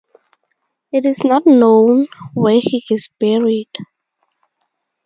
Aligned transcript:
It 0.91 1.05
is 1.05 1.23
not 1.23 1.45
known 1.45 2.07
where 2.33 2.59
he 2.59 2.83
is 2.89 3.11
buried. 3.19 3.69